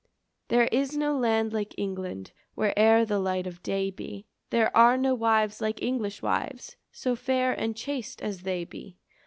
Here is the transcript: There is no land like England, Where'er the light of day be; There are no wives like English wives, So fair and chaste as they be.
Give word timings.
There 0.47 0.63
is 0.71 0.97
no 0.97 1.15
land 1.15 1.53
like 1.53 1.75
England, 1.77 2.31
Where'er 2.55 3.05
the 3.05 3.19
light 3.19 3.45
of 3.45 3.61
day 3.61 3.91
be; 3.91 4.25
There 4.49 4.75
are 4.75 4.97
no 4.97 5.13
wives 5.13 5.61
like 5.61 5.79
English 5.83 6.23
wives, 6.23 6.75
So 6.91 7.15
fair 7.15 7.53
and 7.53 7.75
chaste 7.77 8.19
as 8.19 8.41
they 8.41 8.63
be. 8.63 8.97